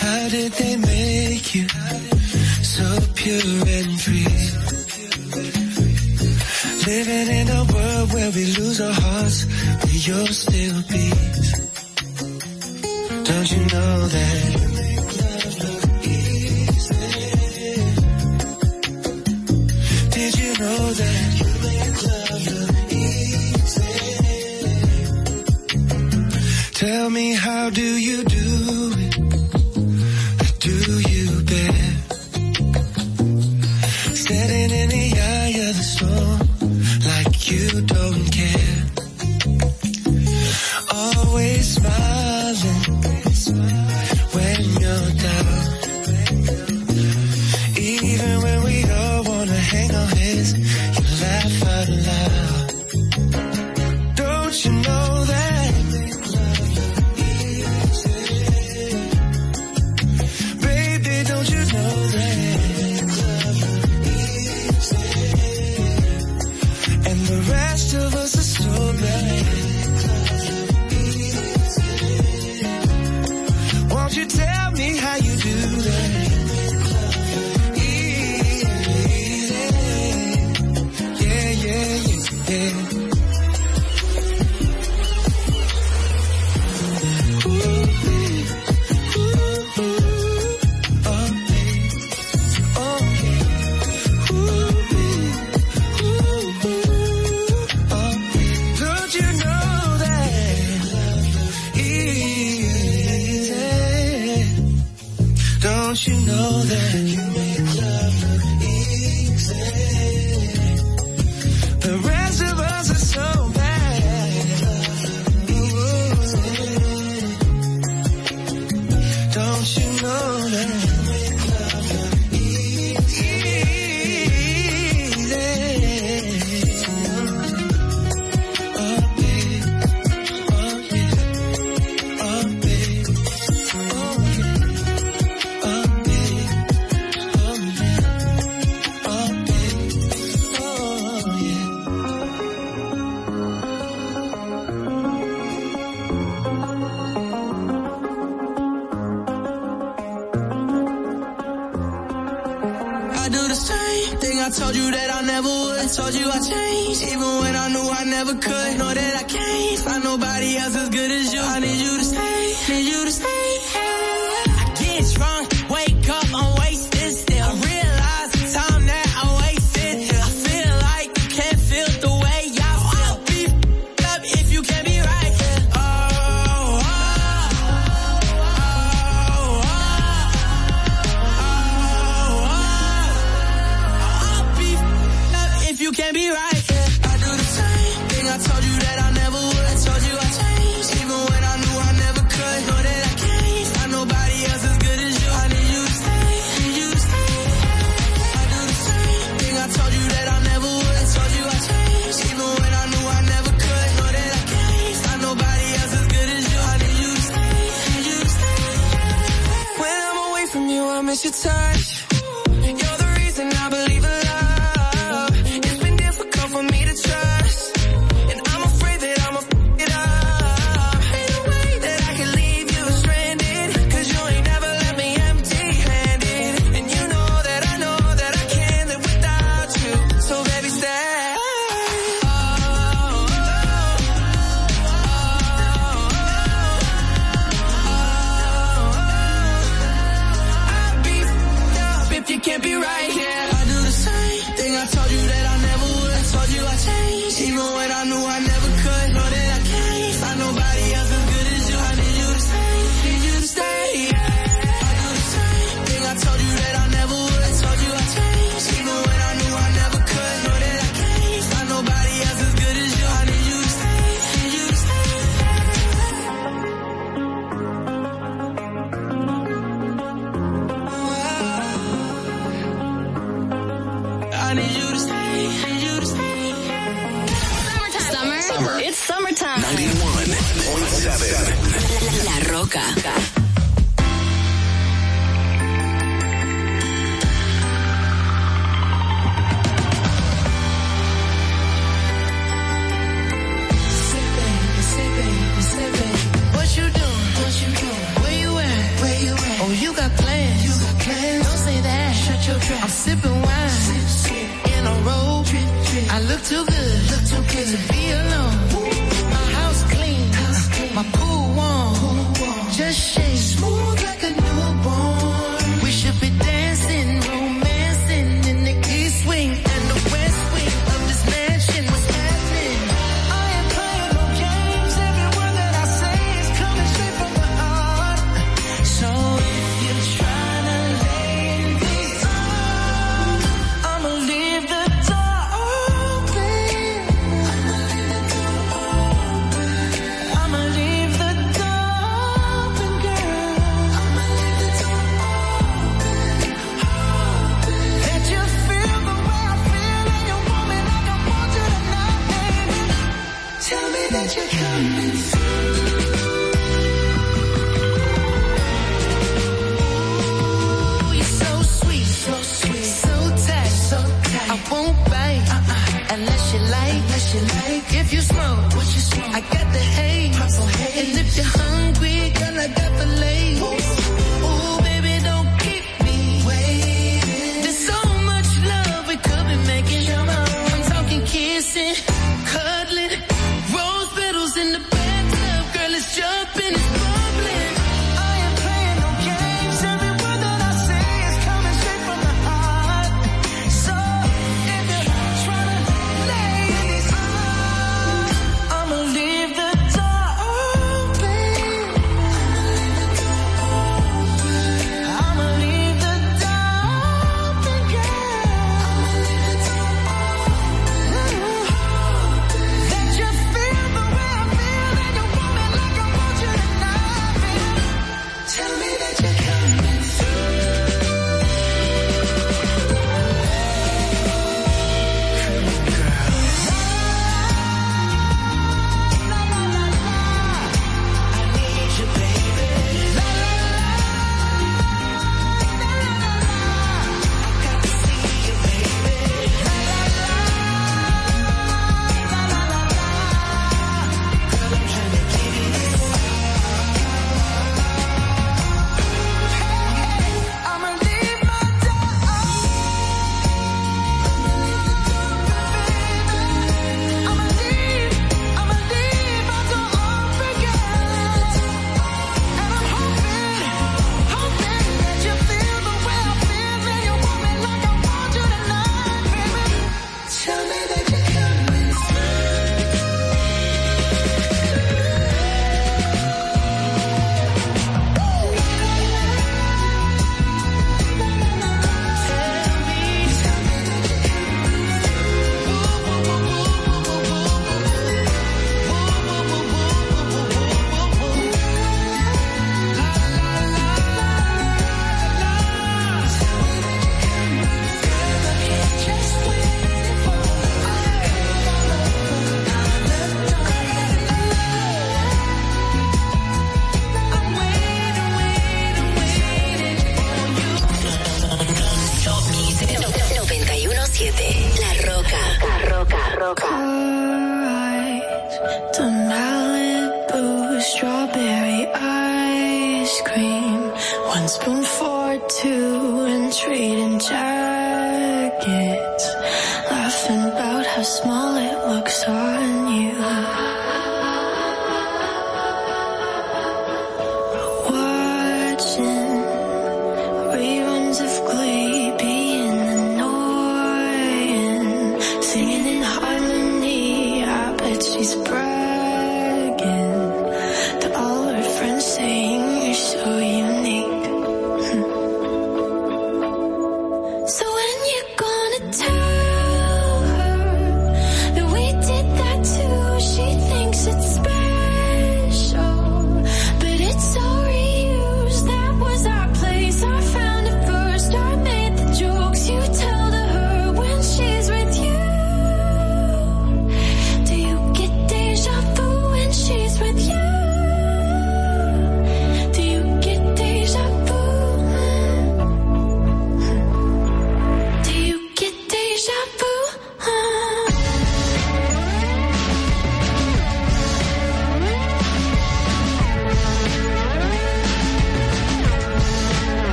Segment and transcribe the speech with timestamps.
[0.00, 1.68] How did they make you
[2.74, 4.26] so pure and free?
[6.86, 9.44] Living in a world where we lose our hearts,
[9.80, 11.40] but you'll still beat.
[13.24, 14.70] Don't you know that?
[26.80, 28.24] Tell me how do you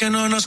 [0.00, 0.46] que no nos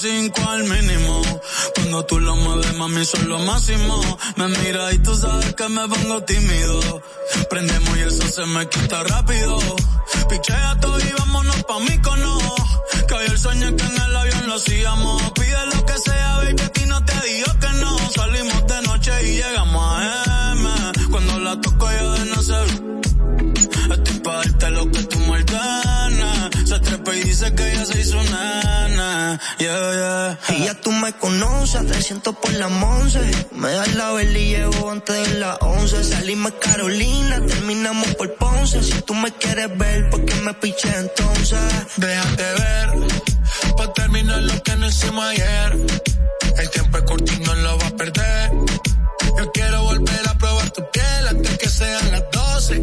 [0.00, 1.20] cinco al mínimo.
[1.74, 4.00] Cuando tú lo mueves, mami, son lo máximo.
[4.36, 7.02] Me mira y tú sabes que me pongo tímido.
[7.50, 9.58] Prendemos y eso se me quita rápido.
[10.28, 12.38] Pichea todo y vámonos pa' mí cono.
[13.06, 15.32] Que hoy el sueño que en el avión lo hacíamos.
[15.32, 17.98] Pide lo que sea, baby, a ti no te digo que no.
[18.10, 20.70] Salimos de noche y llegamos a M.
[21.10, 22.99] Cuando la toco yo de no se
[30.48, 33.20] y ya tú me conoces, te siento por la once.
[33.52, 36.02] Me das la vela y llevo antes de las once.
[36.04, 38.82] Salimos Carolina, terminamos por Ponce.
[38.82, 41.60] Si tú me quieres ver, ¿por qué me piché entonces?
[41.96, 42.88] Déjate ver,
[43.76, 45.76] pa' terminar lo que no hicimos ayer.
[46.56, 48.50] El tiempo es corto y no lo va a perder.
[49.38, 52.82] Yo quiero volver a probar tu piel antes que sean las doce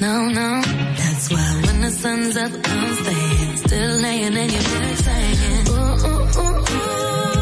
[0.00, 0.62] no, no.
[0.62, 3.56] That's why when the sun's up, I'm staying.
[3.56, 7.39] Still laying in your bed, saying, ooh, ooh, ooh, ooh.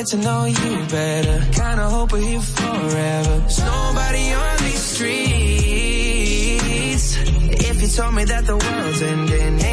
[0.00, 1.40] get to know you better.
[1.52, 3.38] Kinda hope we're here forever.
[3.40, 5.16] There's nobody on these streets.
[7.68, 9.69] If you told me that the world's ending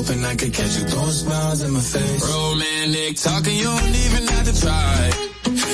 [0.00, 2.22] hoping I could catch you throwing smiles in my face.
[2.24, 5.10] Romantic talking, you don't even have to try.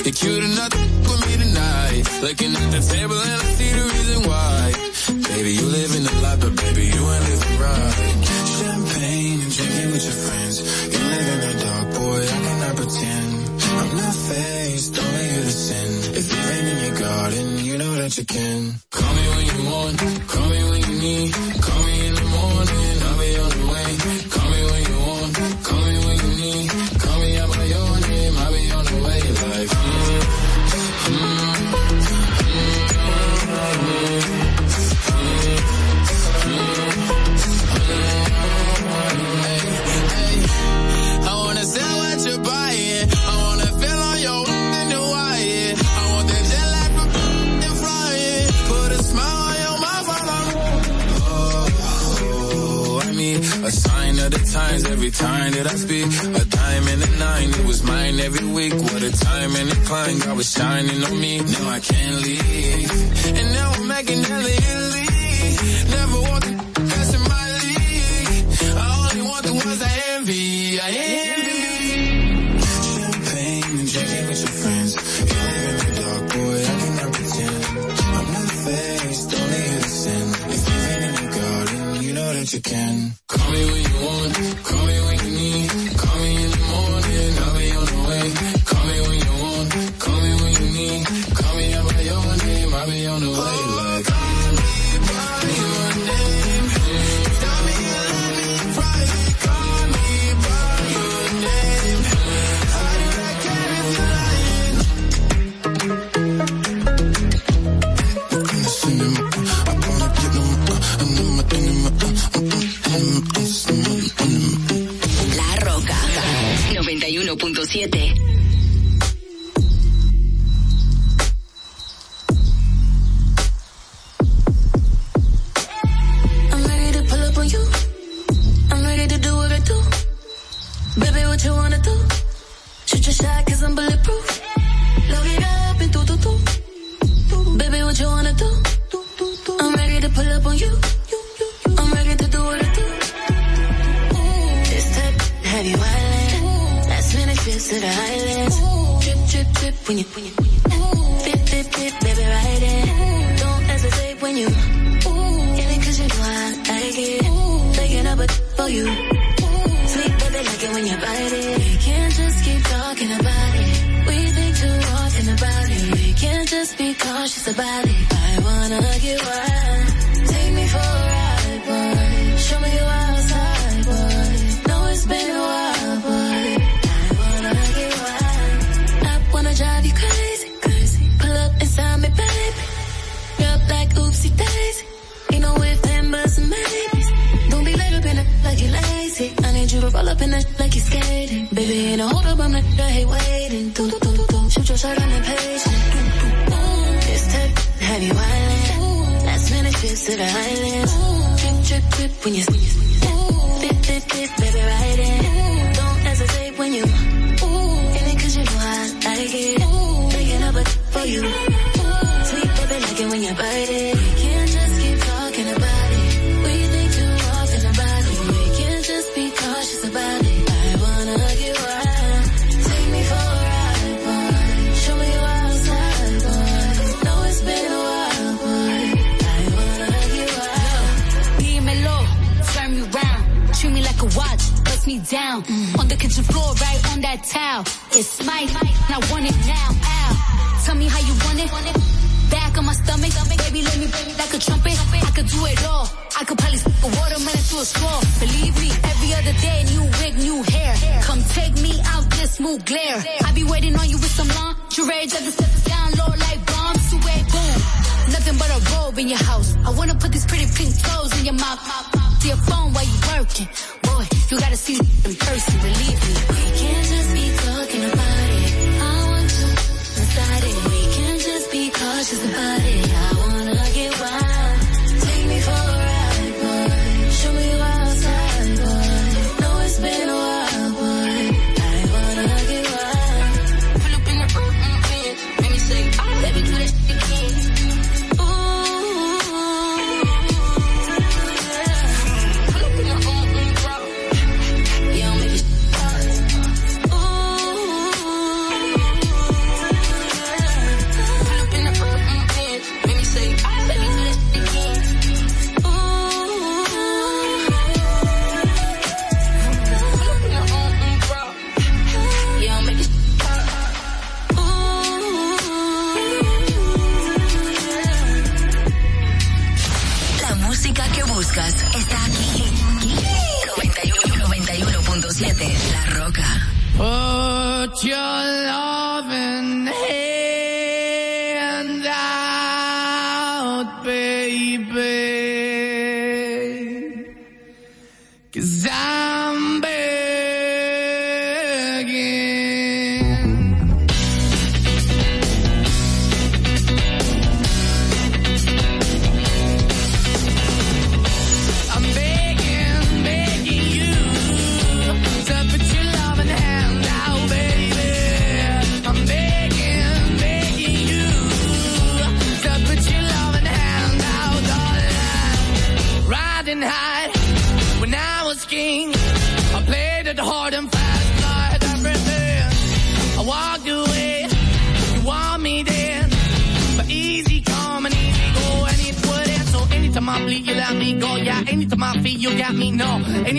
[0.05, 2.05] You're cute enough to with me tonight.
[2.23, 4.86] Looking at the table and I see the reason why.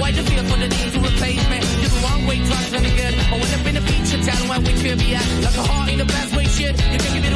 [0.00, 1.58] Why you feel for the need to replace me?
[1.80, 3.14] You're the wrong way, trying to good.
[3.16, 5.24] I went up in the feature town where we could be at.
[5.42, 6.76] Like a heart in the best way, shit.
[6.92, 7.35] You can give it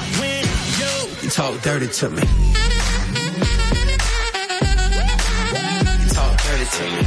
[1.41, 2.21] talk dirty to me.
[6.17, 7.03] Talk dirty to me.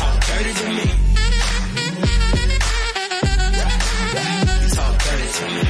[0.00, 0.86] Talk dirty to me.
[4.76, 5.62] Talk dirty to me.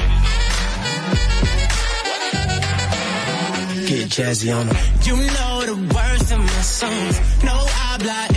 [3.87, 4.77] Get jazzy on them.
[5.07, 7.15] You know the words of my songs.
[7.43, 8.36] No habla English.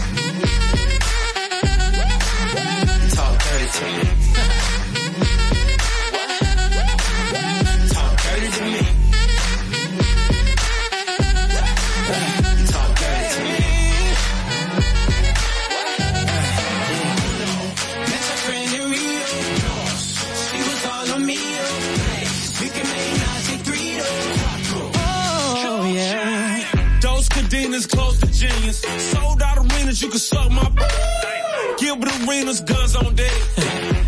[32.51, 33.31] Gilbert guns on deck.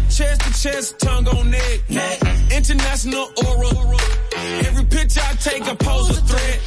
[0.10, 1.90] chest to chest, tongue on neck.
[1.90, 2.20] neck.
[2.52, 3.98] International aura.
[4.68, 6.60] Every picture I take, I pose a threat.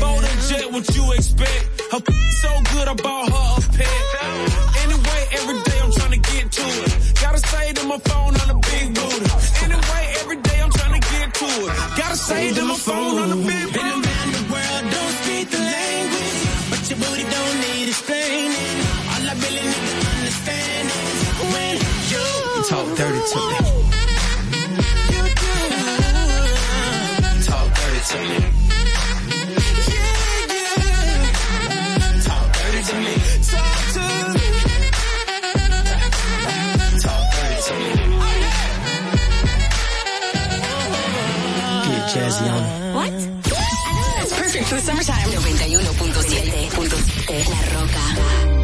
[0.00, 1.82] Bold and jet, what you expect?
[1.92, 2.00] Her
[2.40, 3.31] so good, I bought
[23.32, 23.70] to me.
[25.12, 25.54] you do.
[27.48, 28.38] Talk dirty to me.
[29.88, 30.12] Yeah,
[30.68, 30.98] yeah.
[32.26, 33.14] Talk dirty to me.
[33.52, 34.46] Talk to me.
[37.04, 37.90] Talk dirty to me.
[41.86, 42.94] Get jazzy on them.
[42.94, 43.12] What?
[44.22, 45.28] It's perfect for the summertime.
[45.30, 46.52] 91.7
[47.48, 48.61] La Roca.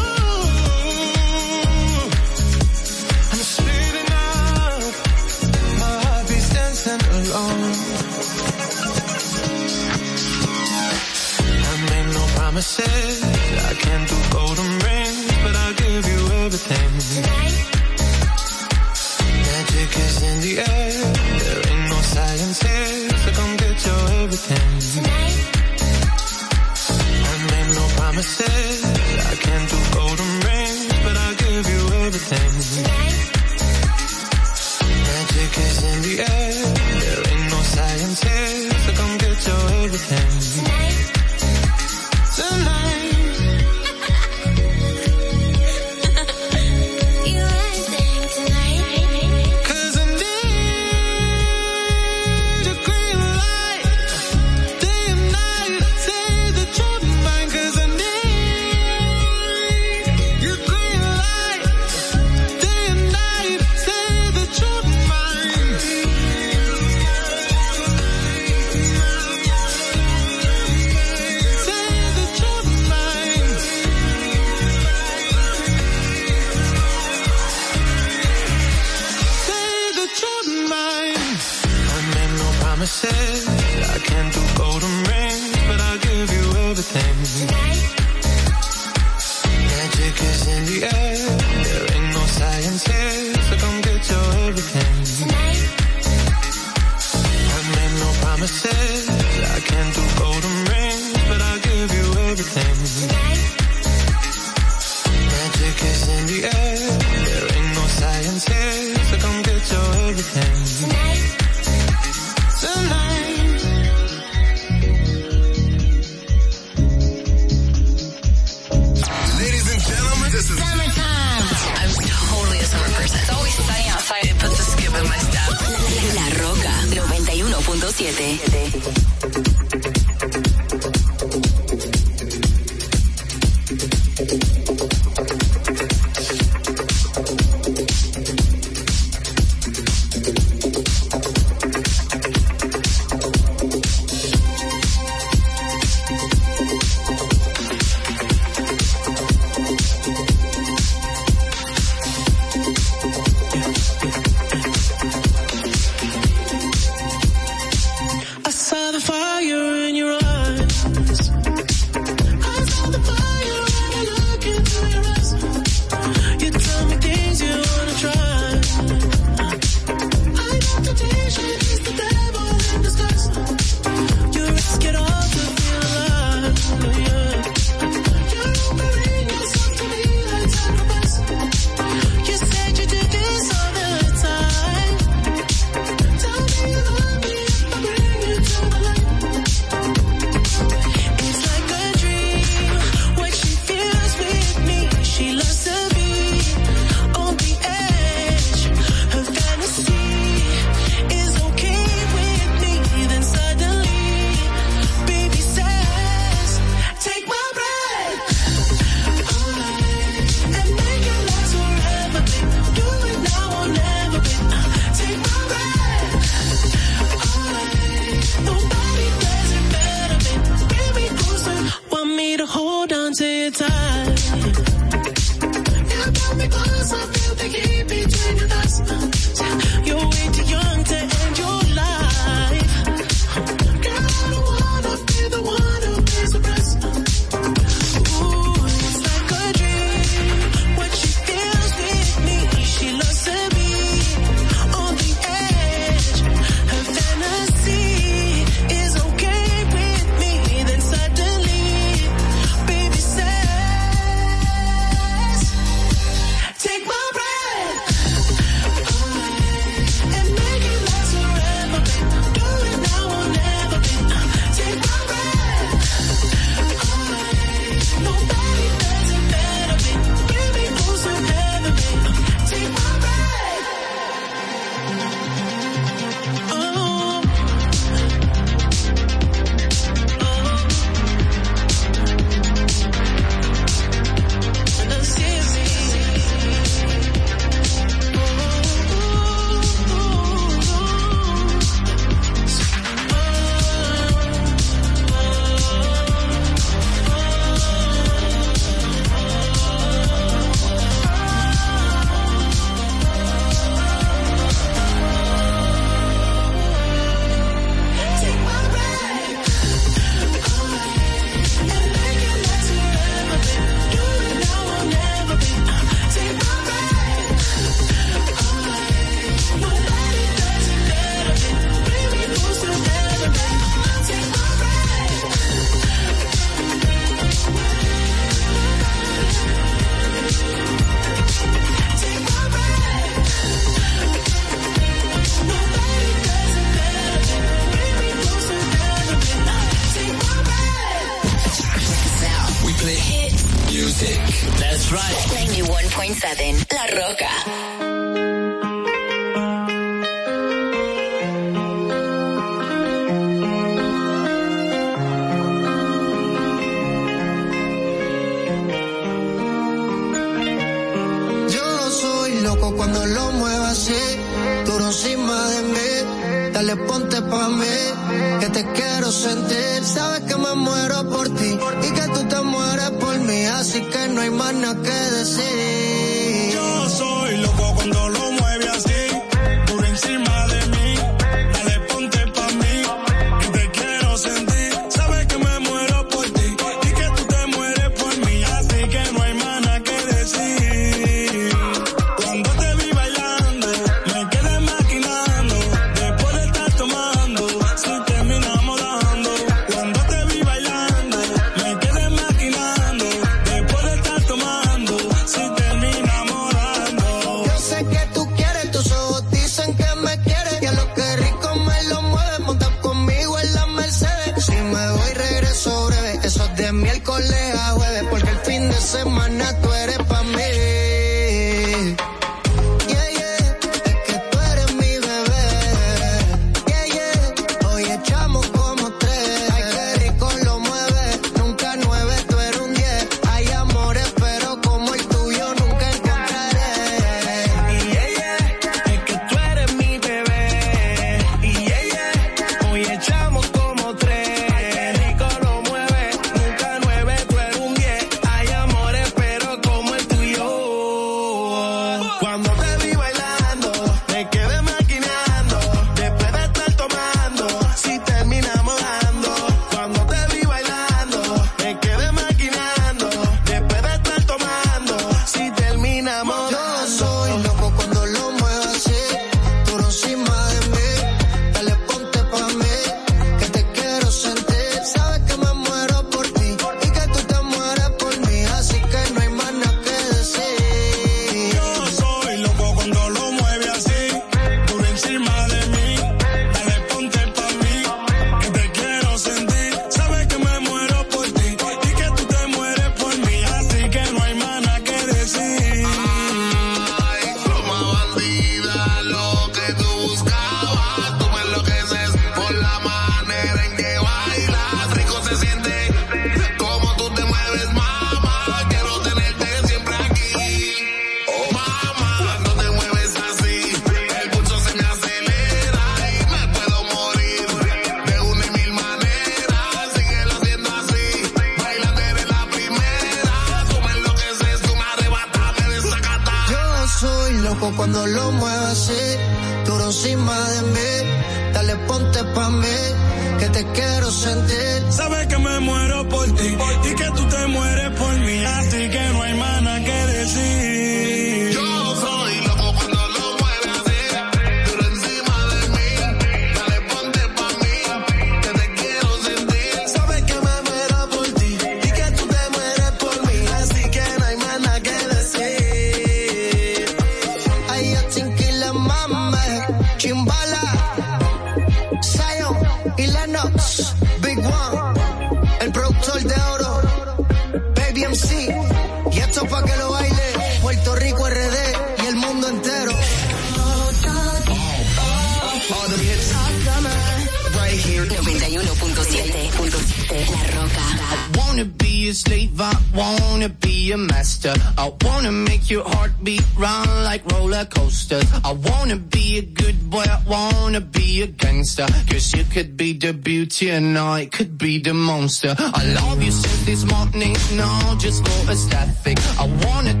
[593.58, 595.52] tonight could be the monster.
[595.58, 599.18] I love you since this morning, no, just for aesthetic.
[599.36, 600.00] I wanna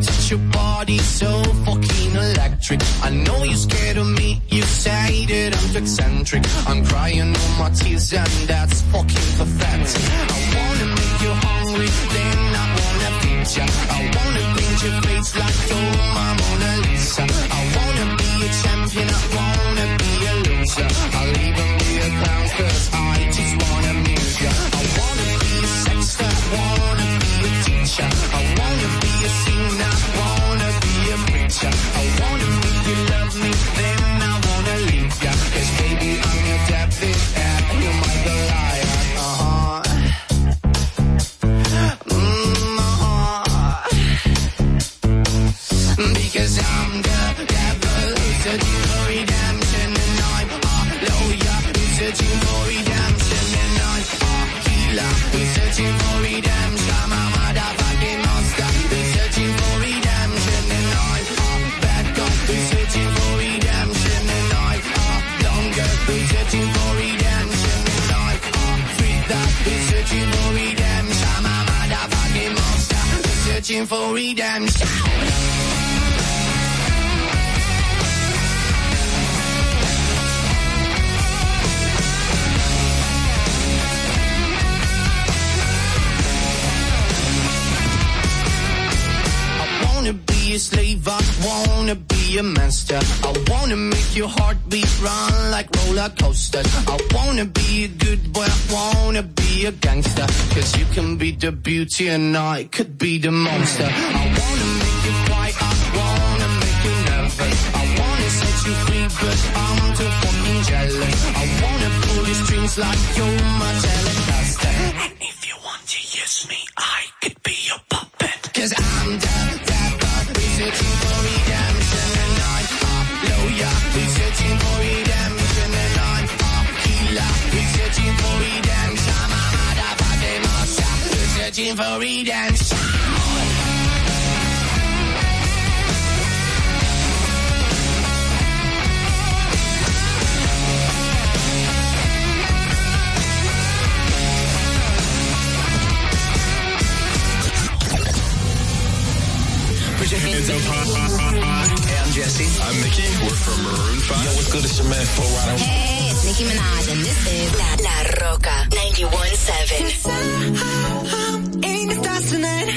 [152.38, 152.62] Casey.
[152.62, 153.02] I'm Nikki.
[153.24, 154.24] We're from Maroon 5.
[154.24, 154.64] Yo, what's good?
[154.64, 155.58] It's your man, Flo Rida.
[155.58, 161.64] Hey, it's Nicki Minaj, and this is La, La Rocka 91.7.
[161.64, 162.70] In the stars tonight,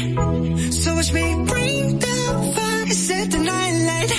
[0.73, 2.07] so watch me bring the
[2.55, 4.11] fire, set the night light.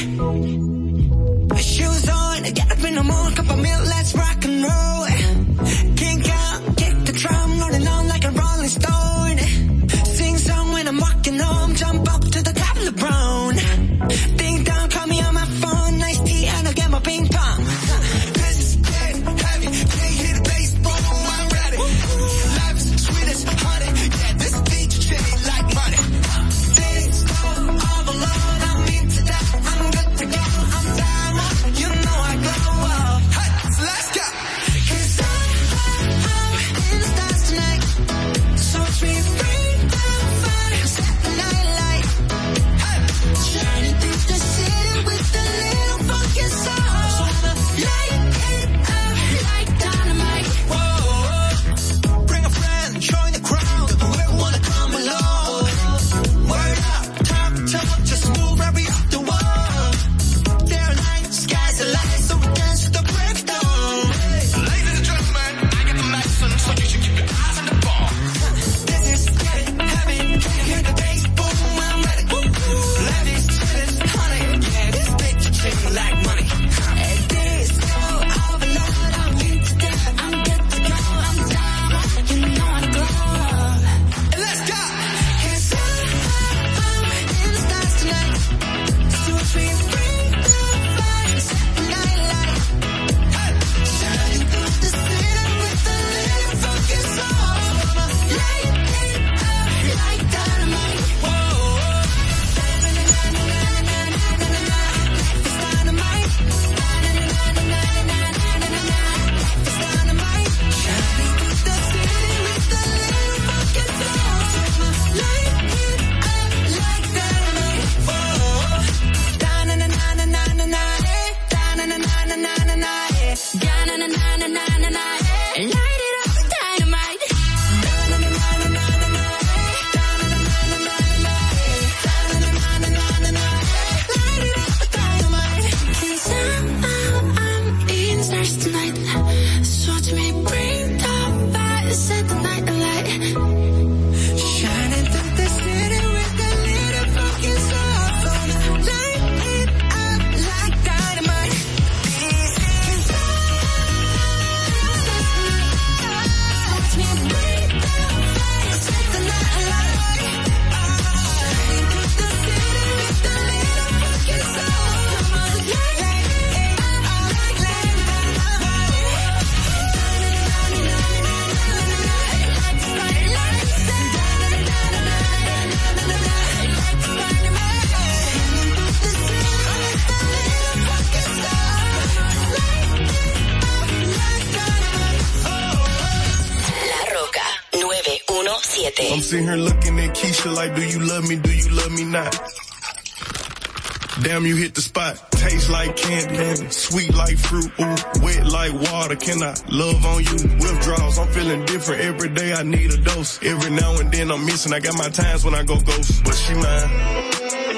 [197.53, 199.17] Like ooh, wet like water.
[199.17, 200.37] Can I love on you?
[200.57, 202.53] Withdrawals, I'm feeling different every day.
[202.53, 203.43] I need a dose.
[203.43, 204.73] Every now and then I'm missing.
[204.73, 207.33] I got my times when I go ghost, but she mine.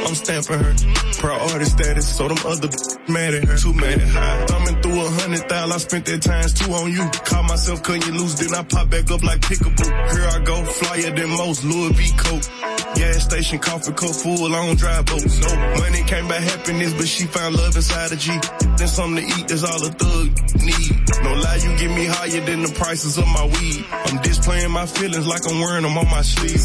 [0.06, 0.74] I'm stamping her.
[1.18, 2.68] Priority status, so them other
[3.08, 3.56] mad at her.
[3.56, 4.46] Too mad at her.
[4.46, 7.08] Thumbing through a hundred thousand, I spent that times two on you.
[7.24, 9.86] Caught myself cutting you loose, then I pop back up like pickable.
[10.12, 12.16] Here I go, flyer than most, Louis V.
[12.16, 12.73] Coat.
[12.94, 15.38] Gas station, coffee cup full, I don't drive boats.
[15.40, 18.30] No money came by happiness, but she found love inside a G.
[18.76, 20.28] Then something to eat, that's all a thug
[20.62, 21.04] need.
[21.22, 23.84] No lie, you get me higher than the prices of my weed.
[23.90, 26.62] I'm displaying my feelings like I'm wearing them on my sleeve.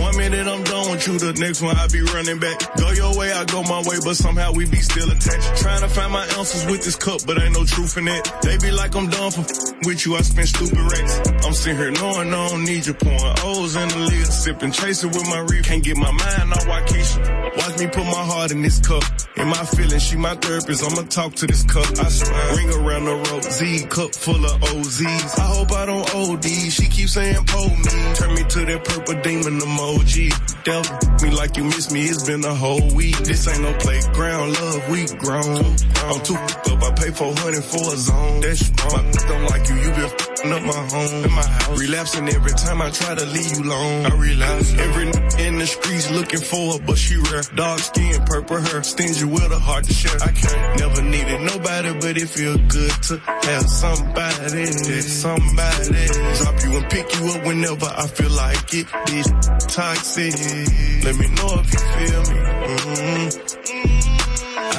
[0.00, 2.58] One minute I'm done with you, the next one I be running back.
[2.76, 5.62] Go your way, I go my way, but somehow we be still attached.
[5.62, 8.22] Trying to find my answers with this cup, but ain't no truth in it.
[8.42, 9.44] They be like I'm done for
[9.84, 11.18] with you, I spend stupid racks.
[11.44, 15.10] I'm sitting here knowing I don't need you, pouring O's in the lid, sipping, chasing
[15.10, 15.66] with my reef.
[15.72, 17.56] Can't get my mind off Waukesha.
[17.56, 19.02] Watch me put my heart in this cup.
[19.38, 21.86] In my feelings, she my therapist, I'ma talk to this cup.
[21.98, 25.38] I swear, ring around the road, Z cup full of OZs.
[25.38, 28.14] I hope I don't OD, she keeps saying pull me.
[28.16, 30.28] Turn me to that purple demon emoji.
[30.62, 33.16] Devil, me like you miss me, it's been a whole week.
[33.24, 35.64] This ain't no playground, love, we grown.
[36.04, 38.40] I'm too up, I pay 400 for a zone.
[38.42, 39.06] That's wrong.
[39.06, 41.24] My don't like you, you been f***ing up my home.
[41.24, 44.06] In my house, relapsing every time I try to leave you alone.
[44.06, 44.74] I relapse.
[44.74, 45.06] Every
[45.46, 47.42] in the streets looking for her, but she rare.
[47.54, 50.16] Dark skin, purple hair, stingy with a heart to share.
[50.22, 54.66] I can't never needed nobody, but it feel good to have somebody.
[55.02, 56.06] Somebody
[56.38, 58.86] drop you and pick you up whenever I feel like it.
[59.06, 59.28] This
[59.74, 60.34] toxic.
[61.04, 62.40] Let me know if you feel me.
[62.62, 63.51] Mm-hmm.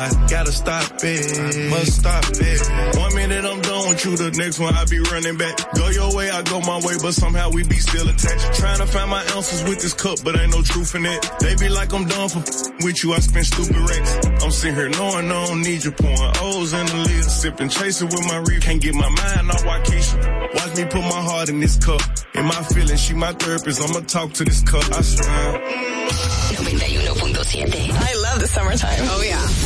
[0.03, 1.69] I gotta stop it.
[1.69, 2.97] Must stop it.
[2.99, 5.55] One minute I'm done with you, the next one I be running back.
[5.75, 8.59] Go your way, I go my way, but somehow we be still attached.
[8.59, 11.23] Trying to find my answers with this cup, but ain't no truth in it.
[11.39, 12.43] They be like I'm done for
[12.83, 14.43] with you, I spend stupid racks.
[14.43, 18.09] I'm sitting here knowing I don't need you, pouring O's in the lid, sipping, chasing
[18.09, 18.59] with my reef.
[18.61, 20.19] Can't get my mind off Waukesha.
[20.53, 22.01] Watch me put my heart in this cup.
[22.35, 24.83] In my feelings, she my therapist, I'ma talk to this cup.
[24.91, 26.03] I swear.
[27.93, 28.99] I love the summertime.
[29.01, 29.62] Oh yeah.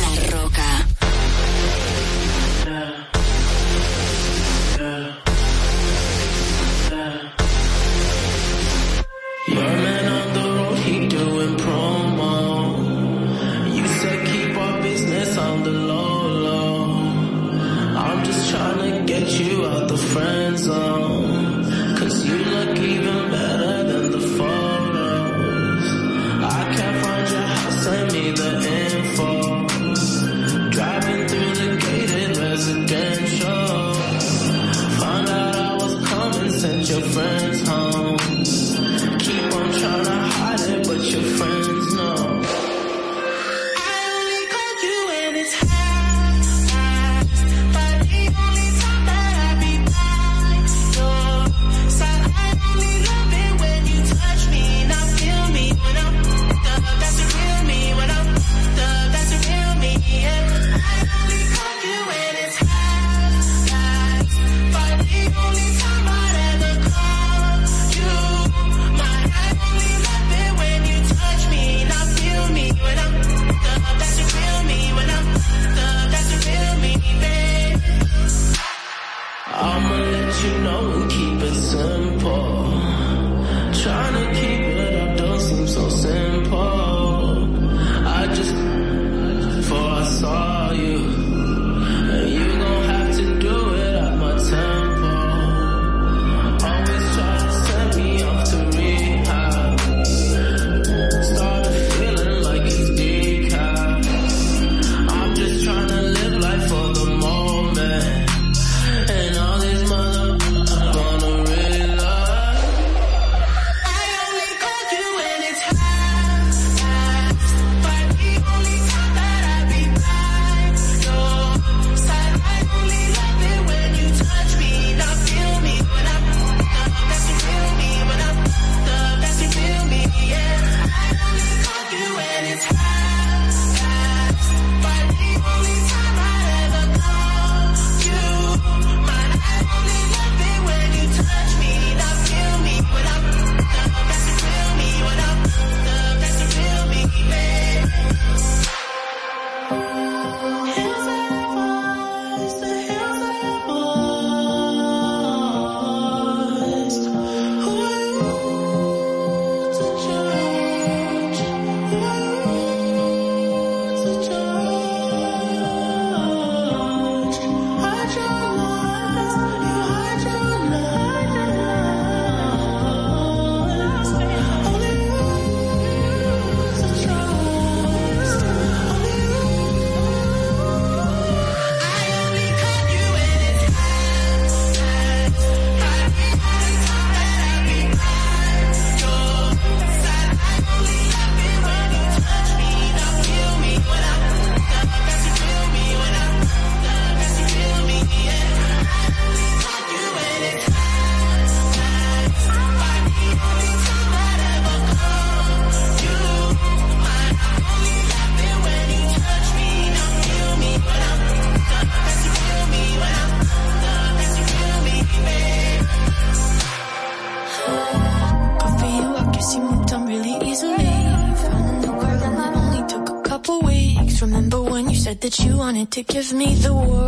[225.78, 226.98] wanted to give me the world.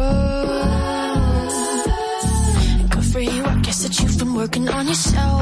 [2.90, 5.39] Good for you, I guess that you've been working on yourself.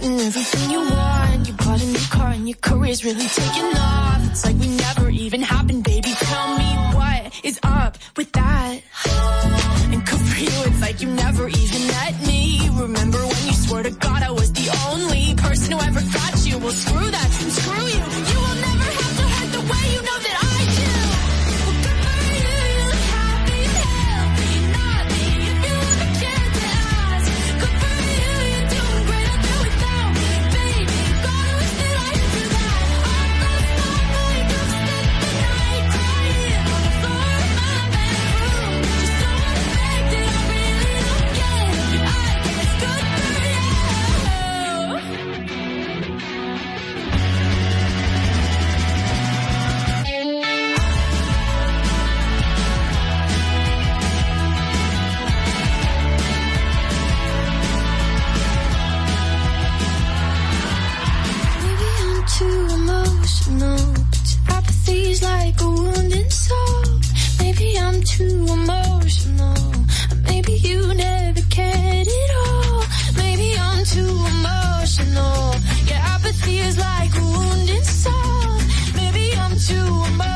[0.00, 0.65] threaten everything
[79.58, 80.35] to a man.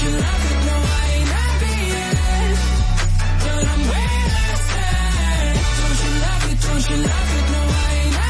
[0.00, 0.66] Don't you love it?
[0.66, 0.80] No,
[7.62, 7.66] I
[8.04, 8.29] ain't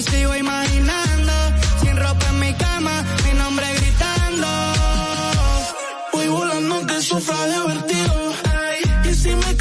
[0.00, 1.32] me sigo imaginando,
[1.80, 4.48] sin ropa en mi cama, mi nombre gritando.
[6.12, 8.32] Voy volando en sufra divertido.
[8.44, 9.56] Ay, y si me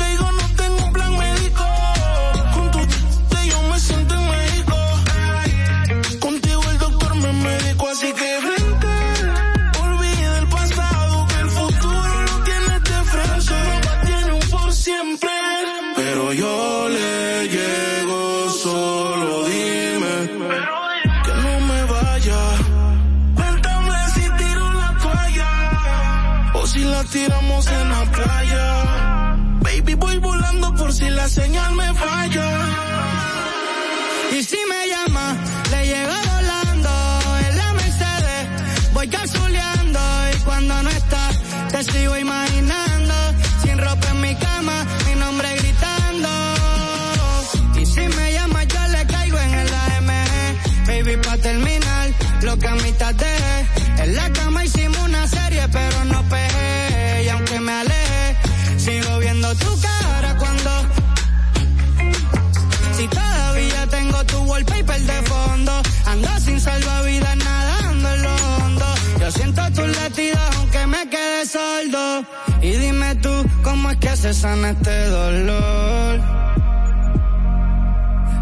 [74.26, 76.20] este dolor.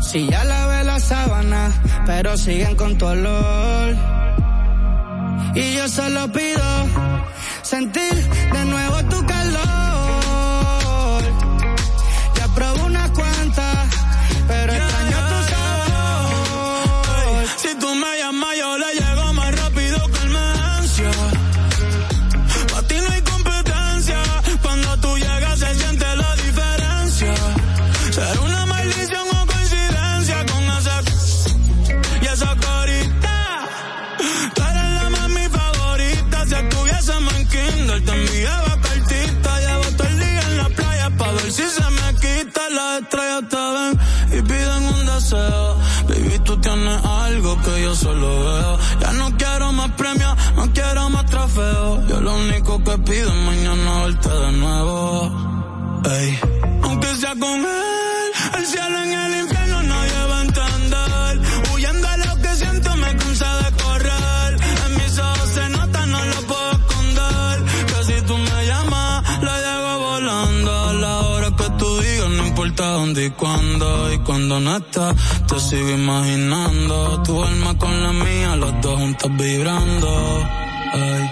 [0.01, 1.69] Si ya lavé la sábana,
[2.05, 3.95] pero siguen con tu olor.
[5.53, 6.63] Y yo solo pido
[7.61, 8.15] sentir
[8.53, 9.16] de nuevo tu
[73.27, 75.15] y cuando y cuando no estás.
[75.47, 80.09] Te sigo imaginando tu alma con la mía, los dos juntos vibrando.
[80.93, 81.29] Ay.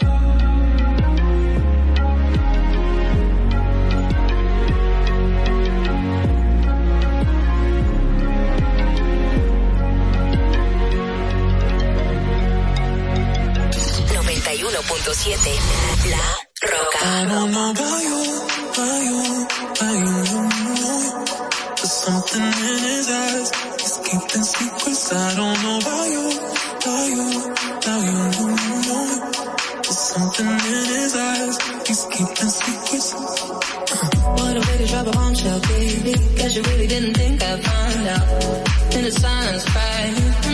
[15.05, 15.38] .7
[16.09, 16.26] La
[16.61, 17.15] Roca.
[25.11, 26.26] I don't know why You,
[26.91, 27.26] are you,
[27.77, 29.32] about you, you know you.
[29.84, 31.57] There's something in his eyes,
[31.88, 33.14] he's keeping secrets.
[33.14, 33.19] Uh.
[34.38, 36.14] What a way to drop a bombshell, baby.
[36.38, 38.95] Cause you really didn't think I'd find out.
[38.95, 40.44] In the silence, right?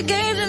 [0.00, 0.39] You gave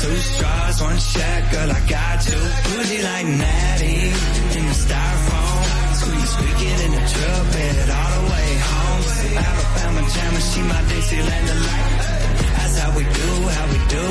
[0.00, 0.16] two.
[0.16, 2.40] Straws, one check, girl, I got you.
[2.66, 3.98] Bougie like Natty
[4.56, 5.60] in the styrofoam.
[6.00, 9.02] Squeak, squeaking in the truck bed all the way home.
[9.48, 11.94] Alabama jam and she my Dixieland delight.
[12.56, 14.06] That's how we do, how we do.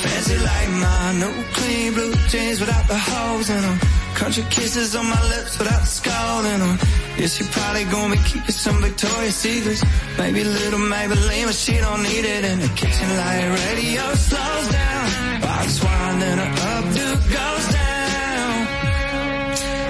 [0.00, 3.78] Fancy like my new clean blue jeans without the holes in them.
[4.14, 6.78] Country kisses on my lips without the skull in them.
[7.16, 9.82] Yeah, she probably gonna be keeping some Victoria's Secrets.
[10.18, 14.68] Maybe a little Maybelline, but she don't need it in the kitchen like radio slows
[14.68, 15.29] down.
[15.60, 18.66] Wine and her updo goes down.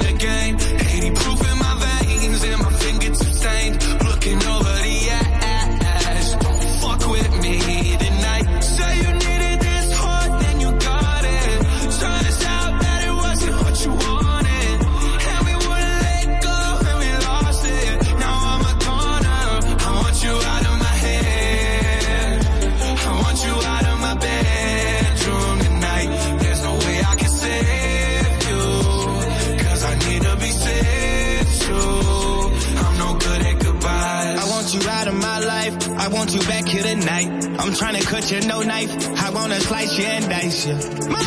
[38.24, 38.92] got you, no knife.
[39.22, 40.76] I wanna slice you and dice you.
[41.10, 41.24] My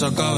[0.00, 0.33] Porque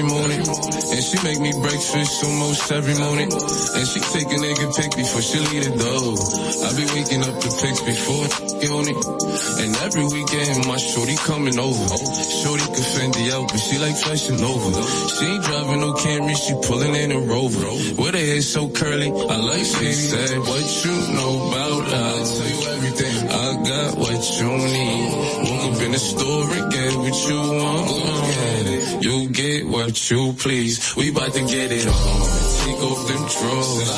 [0.00, 0.40] every morning.
[0.40, 3.30] And she make me breakfast almost every morning.
[3.32, 6.16] And she take a nigga pic before she leave the door.
[6.64, 8.28] I be waking up the pics before
[8.70, 9.00] on it.
[9.60, 11.86] And every weekend my shorty coming over.
[12.40, 14.70] Shorty can fend the out, but she like flashing over.
[15.16, 17.72] She ain't driving no Camry, she pulling in a Rover.
[18.00, 22.08] With her hair so curly, I like she said, what you know about her.
[22.10, 23.16] I tell you everything.
[23.28, 25.06] I got what you need.
[25.46, 29.04] Woke up in the store and get what you want.
[29.06, 30.96] You get what you please.
[30.96, 32.20] We about to get it on.
[32.60, 33.90] Take off them drawers.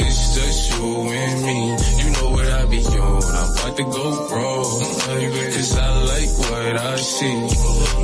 [0.00, 0.86] It's just you
[1.22, 1.58] and me.
[2.02, 3.22] You know what I be on.
[3.40, 4.80] I'm about to go wrong.
[5.56, 7.36] Cause I like what I see.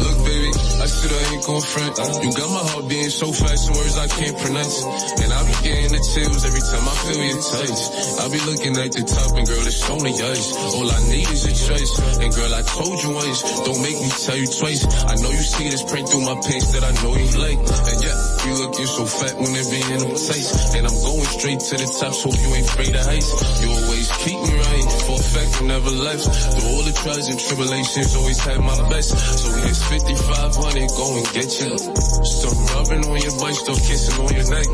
[0.02, 0.51] Look, baby,
[0.85, 1.94] I said I ain't gon' front.
[2.23, 4.85] You got my heart being so fast, words I can't pronounce.
[5.23, 5.51] And I be
[5.88, 7.80] the chills every time I feel your touch.
[8.20, 10.52] I be looking at the top and girl, it's only us.
[10.74, 11.92] All I need is a choice.
[12.20, 14.84] And girl, I told you once, don't make me tell you twice.
[15.08, 17.60] I know you see this print through my pants that I know you like.
[17.60, 18.16] And yeah,
[18.47, 20.74] you looking so fat when it be in them tights.
[20.74, 23.31] And I'm going straight to the top, so you ain't afraid of heights.
[23.62, 26.24] You always keep me right, for a fact you never left.
[26.27, 29.10] Through all the trials and tribulations, always had my best.
[29.14, 31.73] So here's 5500, go and get you.
[31.78, 34.69] Stop rubbing on your butt, stop kissing on your neck.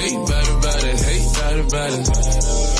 [0.00, 2.02] Hey, better, better, hey, better, better.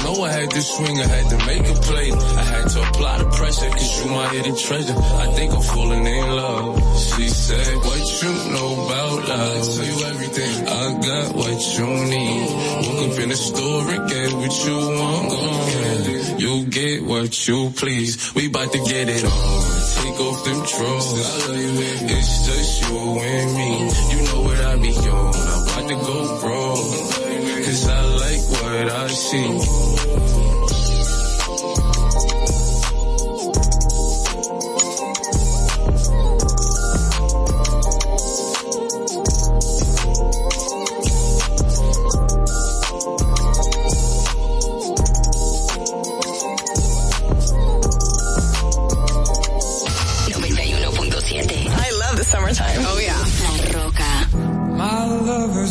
[0.00, 2.08] Know I had to swing, I had to make a play.
[2.12, 4.96] I had to apply the pressure, cause you my hidden treasure.
[4.96, 6.80] I think I'm falling in love.
[6.98, 9.89] She said, what you know about love?
[9.90, 10.68] I you everything.
[10.68, 12.50] I got what you need.
[12.86, 16.40] Woke up in the store and get what you want.
[16.40, 18.34] You get what you please.
[18.34, 19.30] We bout to get it on.
[19.30, 21.12] Take off them drawers.
[22.10, 23.90] It's just you and me.
[24.14, 25.34] You know what I be on.
[25.34, 26.76] I'm about to go raw.
[27.64, 30.29] Cause I like what I see.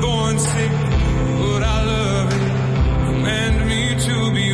[0.00, 0.70] born sick,
[1.40, 3.06] but I love it.
[3.06, 4.47] Command me to be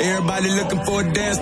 [0.00, 1.39] Everybody looking for a dance,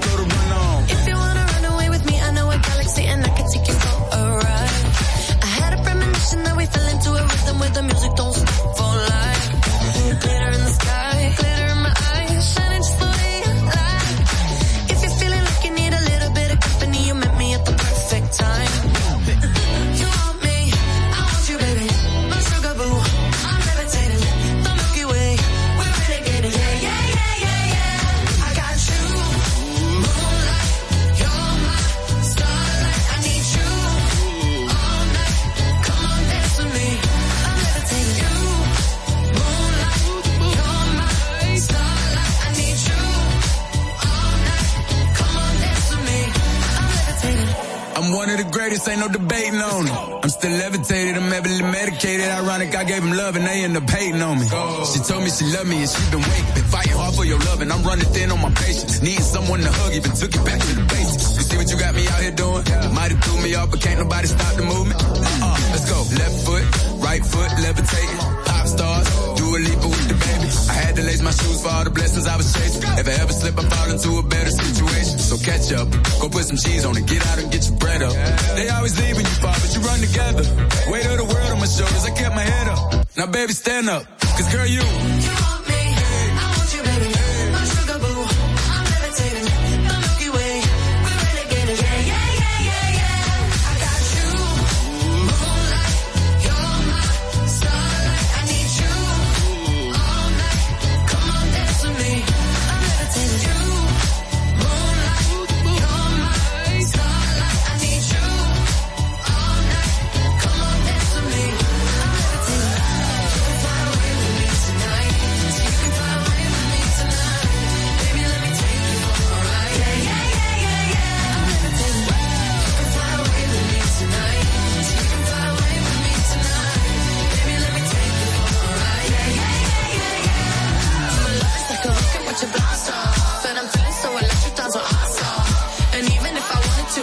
[83.89, 84.88] up, cause girl, you.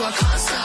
[0.08, 0.65] a.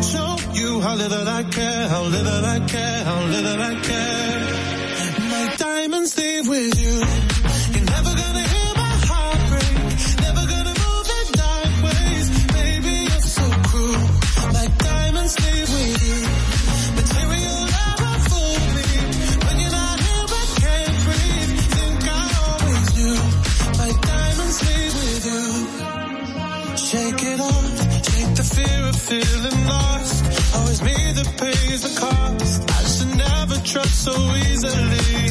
[0.79, 4.39] how little I care, how little I care, how little I care.
[5.29, 6.95] My diamonds stay with you.
[7.73, 8.60] You're never gonna
[33.71, 35.30] trust so easily.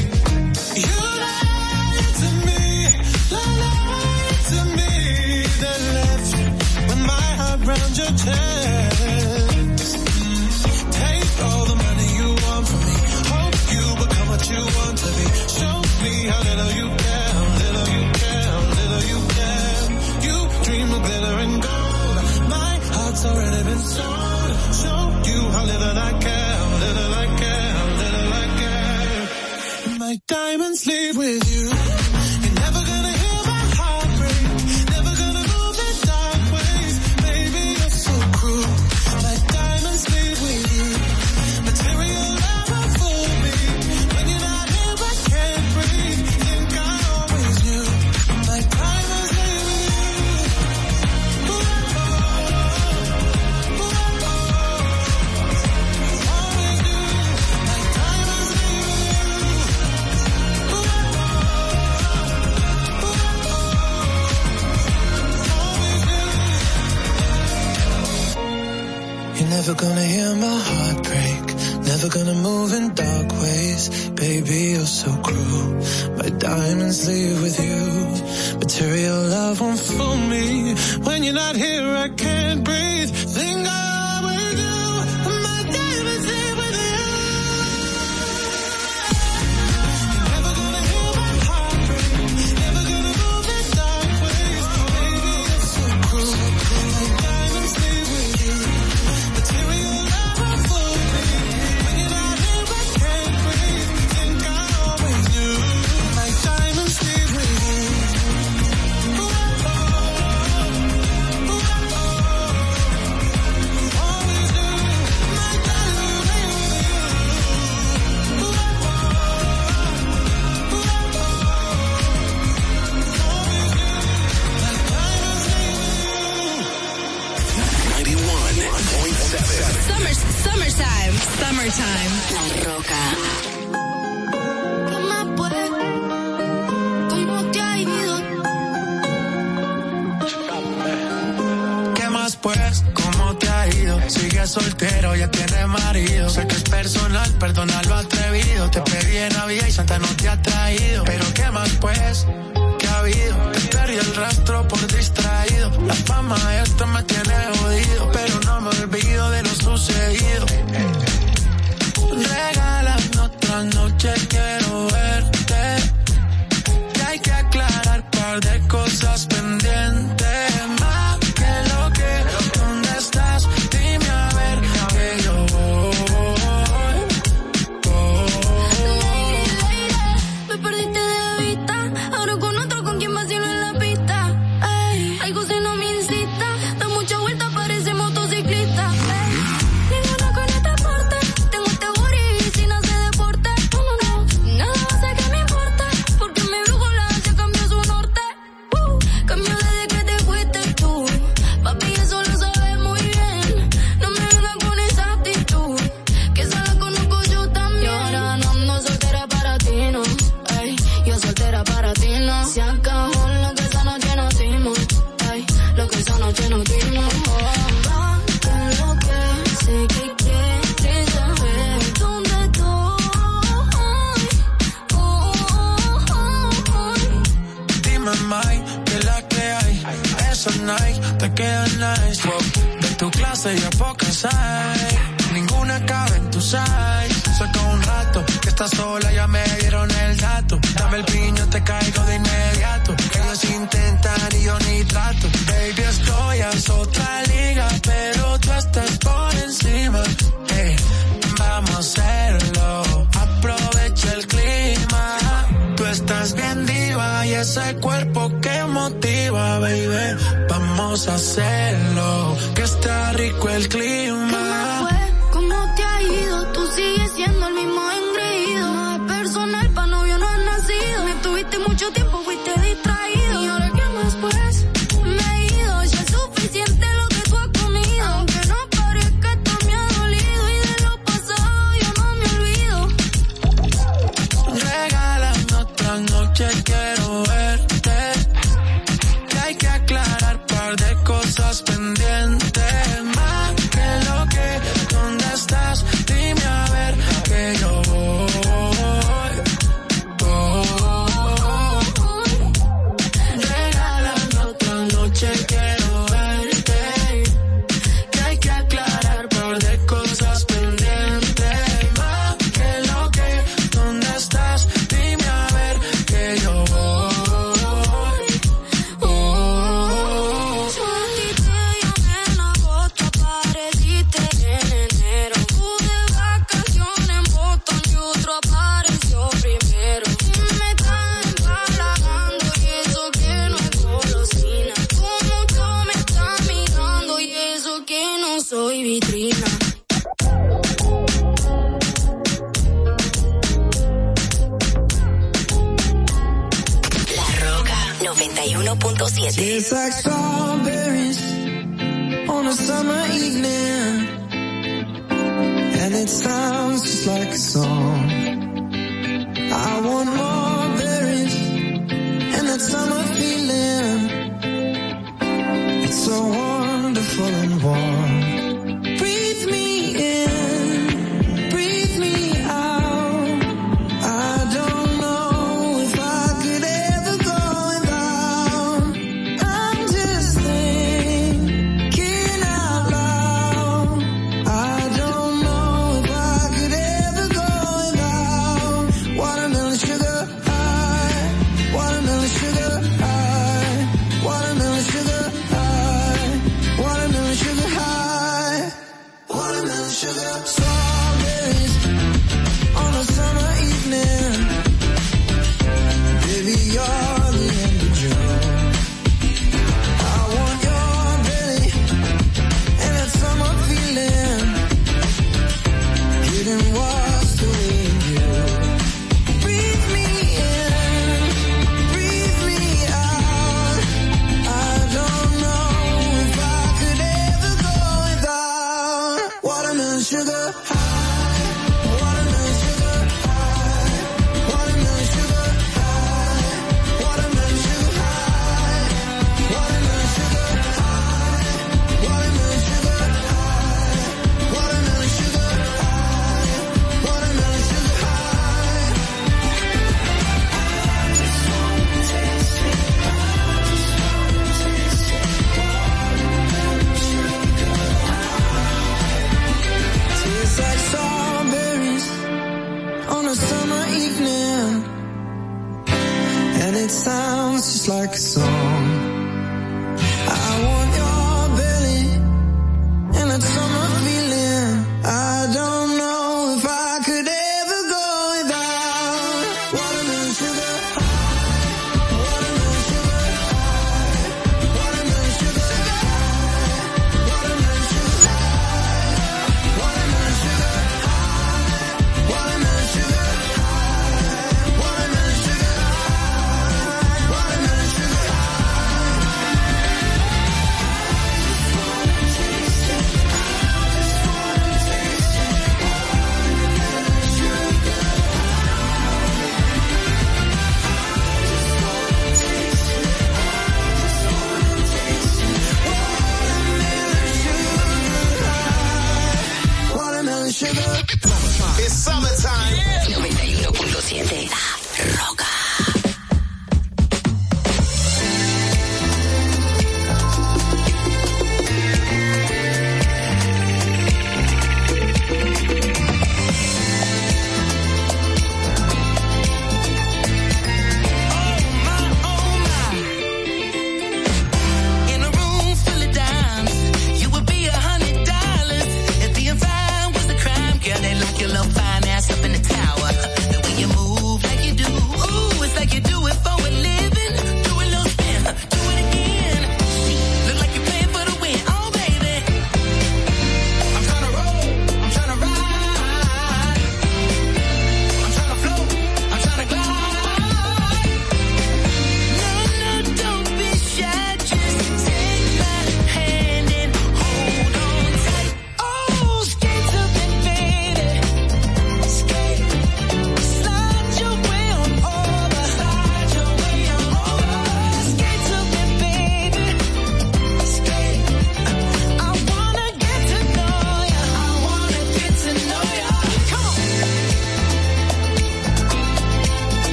[72.73, 74.11] In dark ways.
[74.11, 75.75] Baby, you're so cruel.
[76.17, 78.59] My diamonds leave with you.
[78.61, 80.75] Material love won't fool me.
[81.03, 83.00] When you're not here, I can't breathe.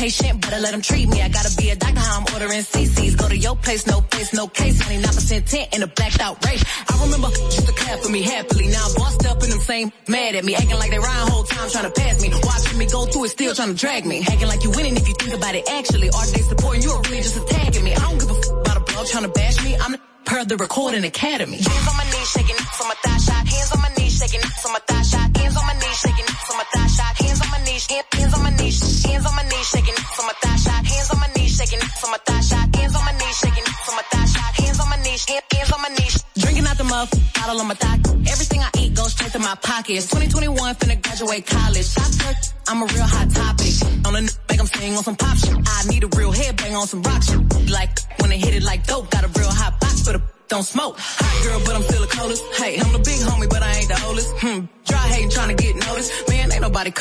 [0.00, 1.20] patient, better let them treat me.
[1.20, 3.16] I gotta be a doctor, how I'm ordering CC's.
[3.16, 4.82] Go to your place, no place, no case.
[4.82, 6.64] 29% tent in a blacked out race.
[6.88, 8.68] I remember just to clap for me happily.
[8.68, 10.54] Now I'm bossed up and them same mad at me.
[10.54, 12.30] Acting like they rhyme whole time trying to pass me.
[12.32, 14.22] Watching me go through it, still trying to drag me.
[14.22, 16.08] Acting like you winning if you think about it actually.
[16.08, 17.92] Are they supporting you or really just attacking me?
[17.92, 19.76] I don't give a f- about a blog trying to bash me.
[19.76, 21.58] I'm the per the recording academy.
[21.58, 22.59] Hands on my knees shaking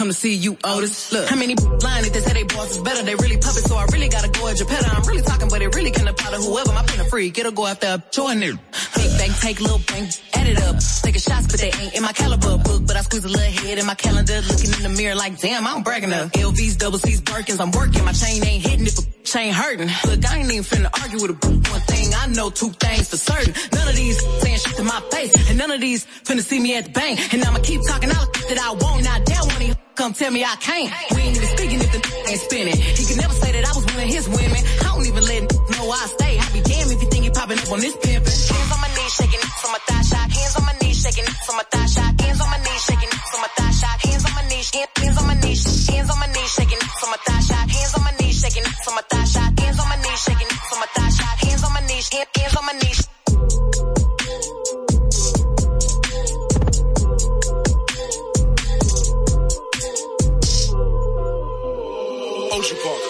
[0.09, 1.11] come to see you, Otis.
[1.11, 3.03] Look, how many lying if they say they boss is better?
[3.03, 4.89] They really puppets, so I really gotta go at Geppetto.
[4.89, 6.73] I'm really talking, but it really can apply to whoever.
[6.73, 8.55] My pen a freak, it'll go after a join it.
[8.95, 10.77] Big bang, take little bank, add it up.
[11.03, 12.87] Taking shots, but they ain't in my caliber book.
[12.87, 15.67] But I squeeze a little head in my calendar, looking in the mirror like, damn,
[15.67, 16.31] I'm bragging up.
[16.31, 18.03] LVs, double C's, Birkins, I'm working.
[18.03, 19.89] My chain ain't hitting it for bitch ain't hurting.
[20.07, 21.61] Look, I ain't even finna argue with a boo.
[21.71, 23.53] One thing, I know two things for certain.
[23.73, 26.75] None of these saying shit to my face, and none of these finna see me
[26.75, 27.33] at the bank.
[27.33, 29.03] And I'ma keep talking all the that I won't.
[29.03, 30.91] Not dare when he come tell me I can't.
[31.15, 32.77] We ain't even speaking if the ain't spinning.
[32.77, 34.61] He can never say that I was one of his women.
[34.81, 35.41] I don't even let
[35.71, 36.33] know I stay.
[36.39, 38.33] I be damned if you think he popping up on this pimpin'.
[38.49, 40.27] Hands on my knees, shaking, from my thigh shot.
[40.31, 42.21] Hands on my knees, shaking, from my thigh shot.
[42.21, 42.68] Hands on my knees.
[52.35, 53.07] hands on my knees.
[62.51, 63.08] Ocean Park.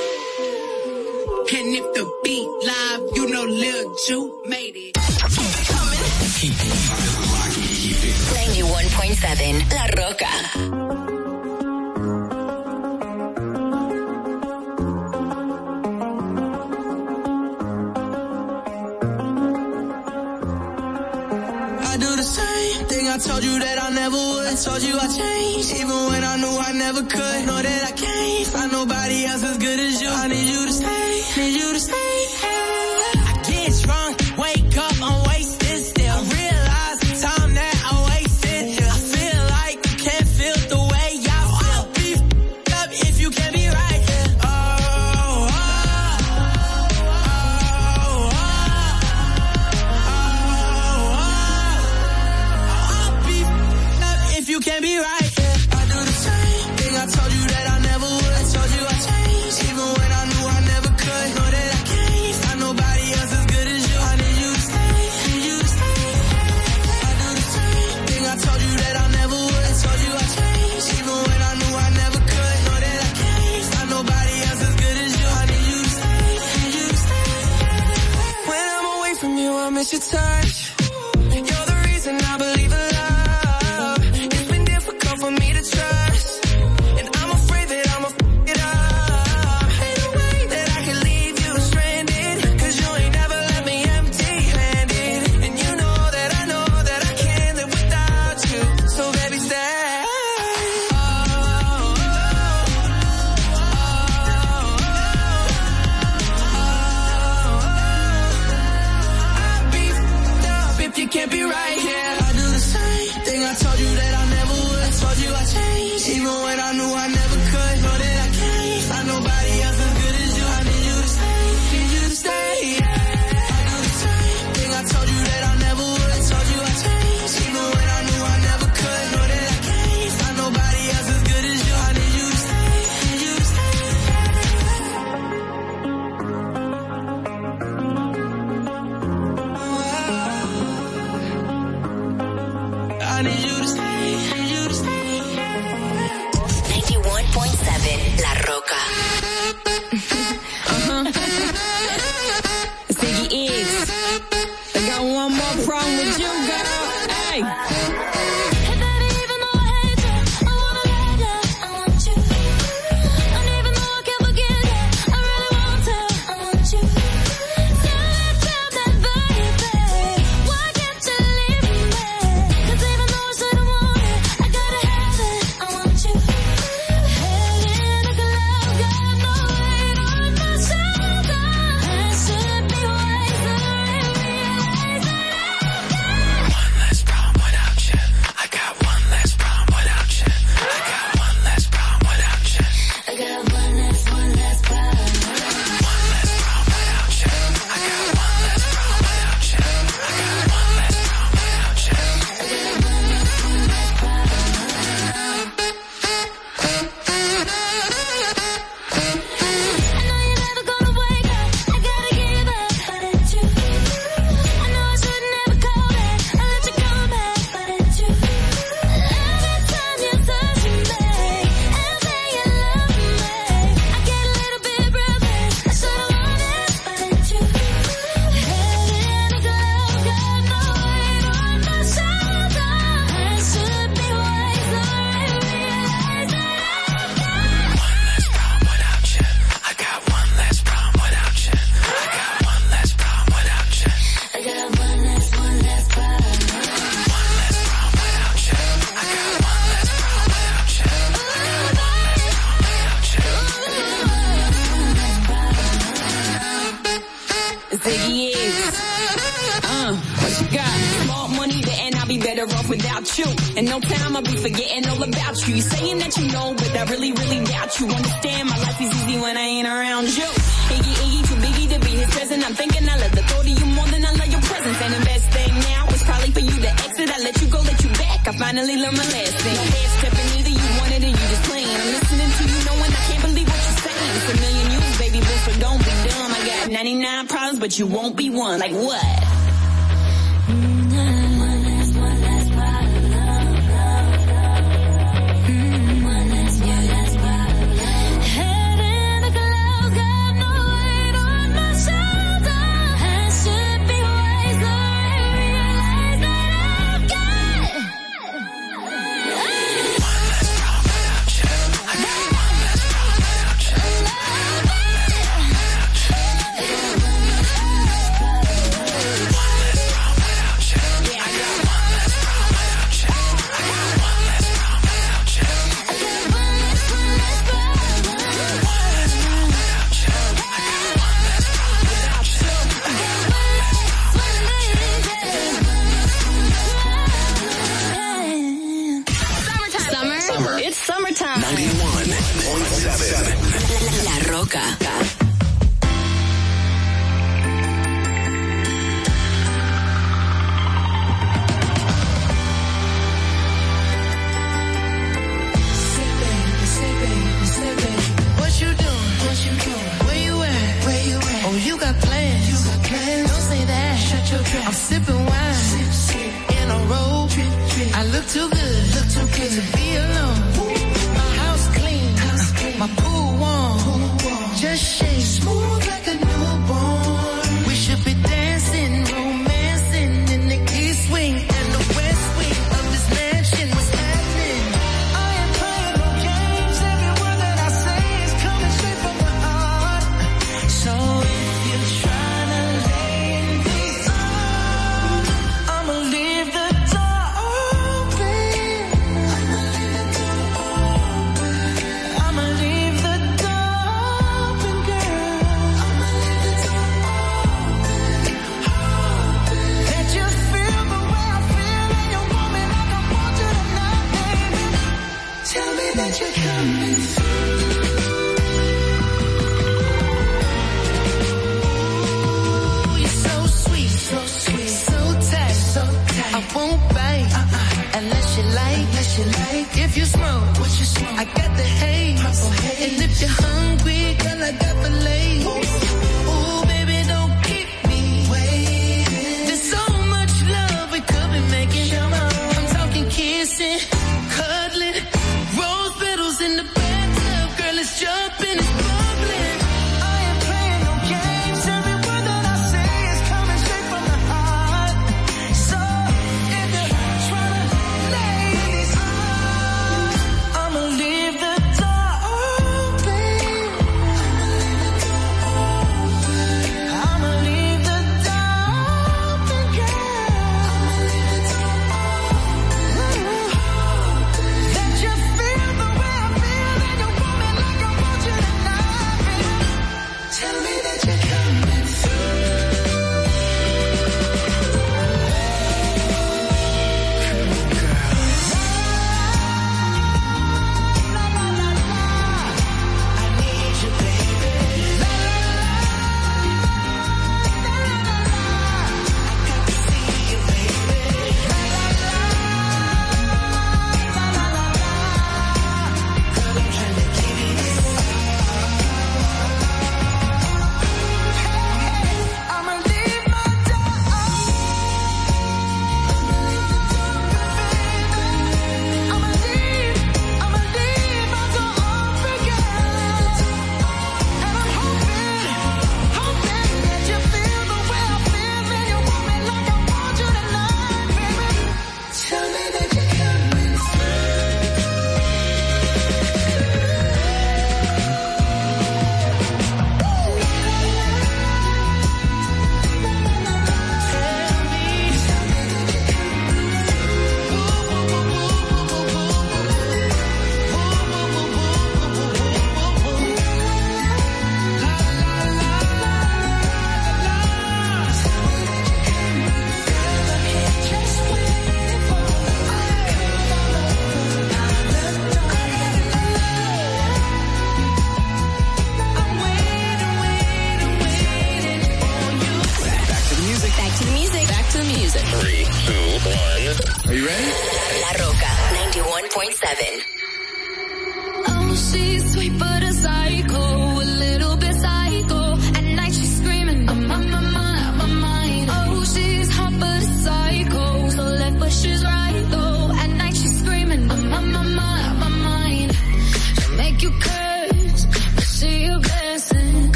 [344.03, 344.98] La Roca.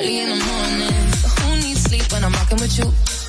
[0.00, 1.12] early in the morning.
[1.12, 3.19] So who needs sleep when I'm rocking with you?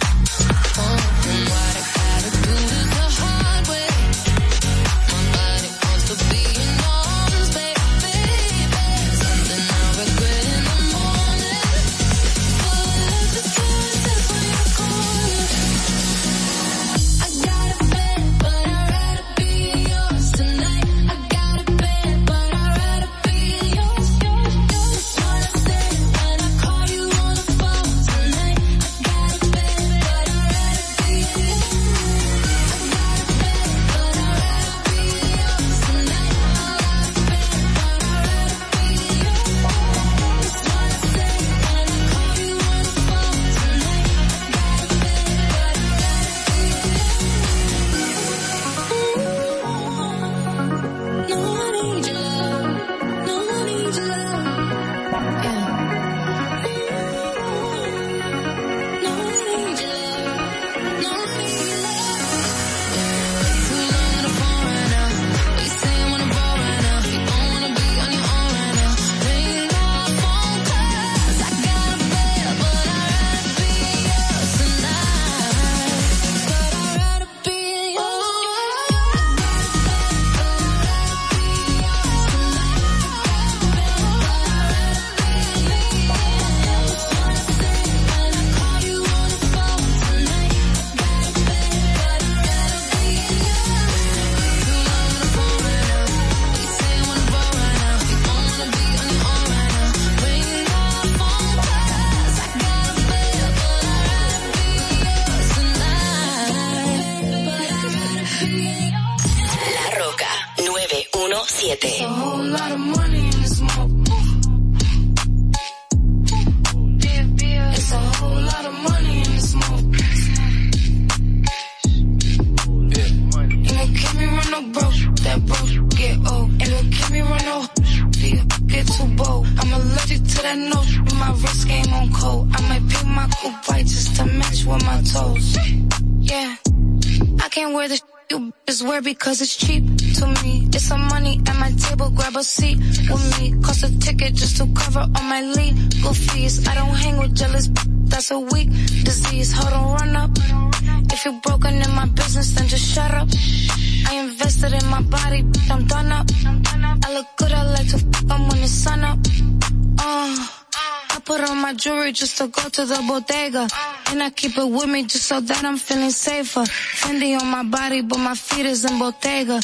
[162.91, 163.67] The bodega.
[164.09, 166.61] And I keep it with me just so that I'm feeling safer.
[166.61, 169.61] Fendi on my body, but my feet is in Bottega.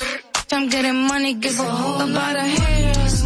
[0.52, 3.24] I'm getting money, give a whole about a haters.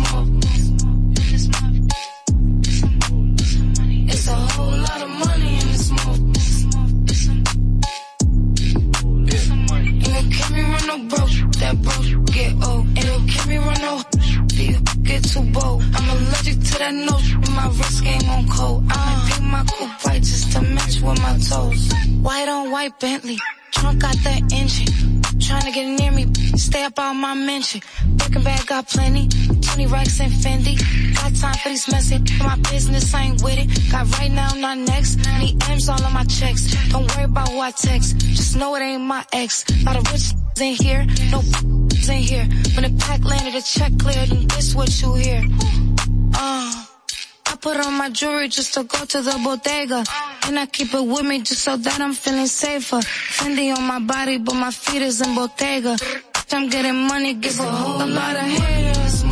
[4.12, 5.92] It's a whole lot of money in this
[10.12, 12.86] no keep me run no broke, that broke get old.
[12.98, 14.02] Ain't no keep me run no
[15.04, 15.84] get too bold.
[15.94, 18.84] I'm allergic to that nose, my wrist game on cold.
[18.90, 21.92] I might pick my coupe white just to match with my toes.
[22.22, 23.38] White on white Bentley,
[23.72, 25.22] trunk got that engine.
[25.40, 26.24] Trying to get near me,
[26.56, 27.82] stay up on my mention.
[28.18, 30.76] Birkin bag got plenty, 20 racks and Fendi.
[31.16, 33.92] Got time for these messy, my business I ain't with it.
[33.92, 35.18] Got right now, not next.
[35.40, 36.64] Need M's all on my checks.
[36.90, 39.66] Don't worry about who I text, just know it ain't my ex.
[39.84, 40.32] Lot of rich
[40.62, 41.40] in here, no
[42.16, 42.46] in here.
[42.76, 45.44] When the pack landed, the check cleared, and this what you hear.
[46.36, 46.86] Uh,
[47.62, 50.04] put on my jewelry just to go to the bodega.
[50.48, 52.98] And I keep it with me just so that I'm feeling safer.
[52.98, 55.98] Fendi on my body, but my feet is in Bottega.
[56.54, 59.24] I'm getting money, give a whole lot of haters.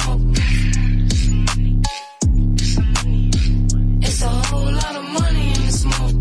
[4.01, 6.16] It's a whole lot of money in this smoke.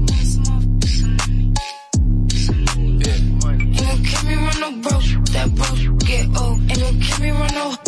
[3.60, 6.58] Ain't no keep me run no broke, that broke get old.
[6.80, 7.87] No keep me run no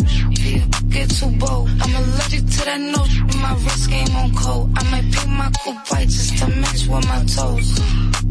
[0.91, 1.69] get too bold.
[1.81, 4.71] I'm allergic to that nose, my wrist game on cold.
[4.75, 8.30] I might pick my coupe white just to match with my toes.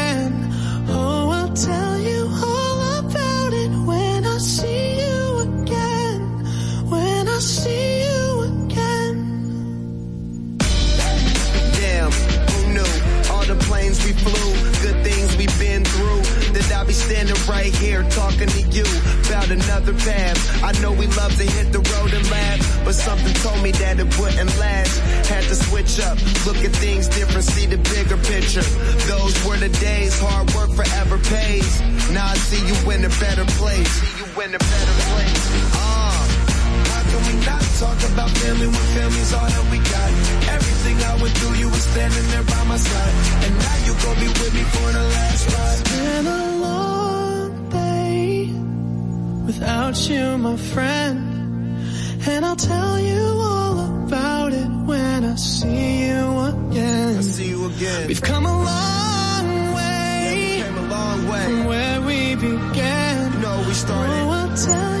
[18.73, 18.85] You
[19.27, 20.37] about another path.
[20.63, 23.99] I know we love to hit the road and laugh, but something told me that
[23.99, 24.99] it wouldn't last.
[25.27, 28.65] Had to switch up, look at things different, see the bigger picture.
[29.07, 31.81] Those were the days, hard work forever pays.
[32.11, 33.87] Now I see you in a better place.
[33.87, 35.43] See you in a better place.
[35.75, 36.21] Uh,
[36.91, 40.09] how can we not talk about family when family's all that we got?
[40.51, 42.20] Everything I went through, you were standing
[52.67, 57.17] tell you all about it when I see you again.
[57.17, 58.07] I see you again.
[58.07, 61.43] We've come a long way, Came a long way.
[61.45, 63.33] from where we began.
[63.33, 64.11] You know we started.
[64.13, 65.00] Oh, I'll tell you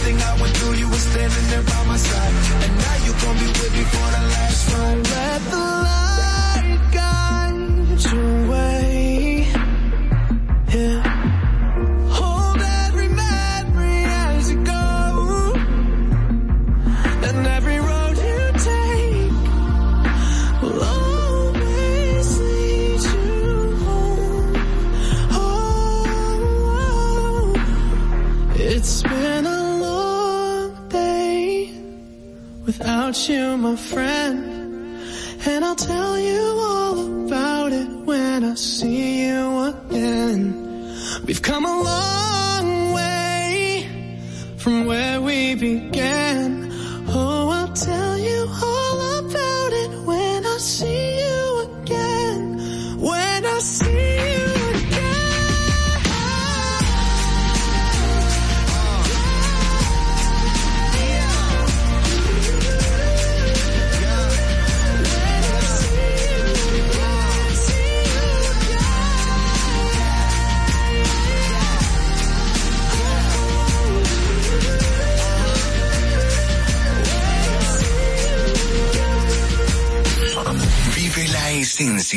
[0.00, 2.32] Everything I went through, you were standing there by my side.
[2.64, 4.96] And now you gon' be with me for the last ride.
[4.96, 8.89] Let the light guide your way.
[33.76, 34.09] Friend.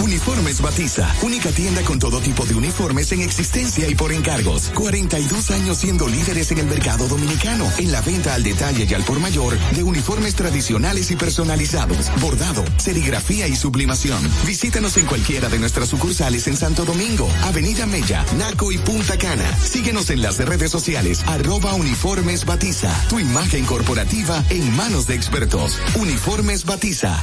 [0.00, 4.70] Uniformes Batiza, única tienda con todo tipo de uniformes en existencia y por encargos.
[4.74, 9.04] 42 años siendo líderes en el mercado dominicano, en la venta al detalle y al
[9.04, 14.20] por mayor de uniformes tradicionales y personalizados, bordado, serigrafía y sublimación.
[14.80, 19.44] Visítanos en cualquiera de nuestras sucursales en Santo Domingo, Avenida Mella, Naco y Punta Cana.
[19.58, 22.90] Síguenos en las redes sociales, arroba uniformes Batiza.
[23.10, 25.78] Tu imagen corporativa en manos de expertos.
[25.96, 27.22] Uniformes Batiza.